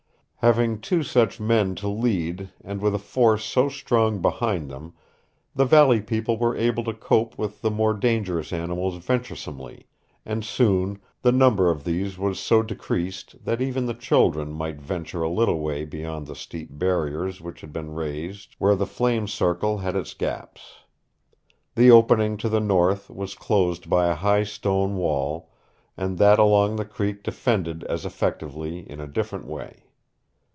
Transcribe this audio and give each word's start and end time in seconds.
Having 0.43 0.79
two 0.81 1.03
such 1.03 1.39
men 1.39 1.75
to 1.75 1.87
lead 1.87 2.49
and 2.63 2.81
with 2.81 2.95
a 2.95 2.97
force 2.97 3.45
so 3.45 3.69
strong 3.69 4.23
behind 4.23 4.71
them 4.71 4.95
the 5.53 5.65
valley 5.65 6.01
people 6.01 6.35
were 6.35 6.57
able 6.57 6.83
to 6.85 6.95
cope 6.95 7.37
with 7.37 7.61
the 7.61 7.69
more 7.69 7.93
dangerous 7.93 8.51
animals 8.51 8.97
venturesomely, 8.97 9.85
and 10.25 10.43
soon 10.43 10.99
the 11.21 11.31
number 11.31 11.69
of 11.69 11.83
these 11.83 12.17
was 12.17 12.39
so 12.39 12.63
decreased 12.63 13.45
that 13.45 13.61
even 13.61 13.85
the 13.85 13.93
children 13.93 14.51
might 14.51 14.81
venture 14.81 15.21
a 15.21 15.29
little 15.29 15.59
way 15.59 15.85
beyond 15.85 16.25
the 16.25 16.33
steep 16.33 16.69
barriers 16.75 17.39
which 17.39 17.61
had 17.61 17.71
been 17.71 17.93
raised 17.93 18.55
where 18.57 18.75
the 18.75 18.87
flame 18.87 19.27
circle 19.27 19.77
had 19.77 19.95
its 19.95 20.15
gaps. 20.15 20.77
The 21.75 21.91
opening 21.91 22.35
to 22.37 22.49
the 22.49 22.59
north 22.59 23.11
was 23.11 23.35
closed 23.35 23.91
by 23.91 24.07
a 24.07 24.15
high 24.15 24.45
stone 24.45 24.95
wall 24.97 25.51
and 25.95 26.17
that 26.17 26.39
along 26.39 26.77
the 26.77 26.83
creek 26.85 27.21
defended 27.21 27.83
as 27.83 28.07
effectively, 28.07 28.89
in 28.89 28.99
a 28.99 29.05
different 29.05 29.45
way. 29.45 29.83